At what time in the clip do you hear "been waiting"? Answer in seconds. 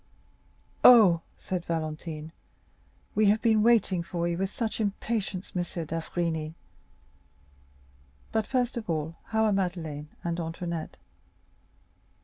3.39-4.01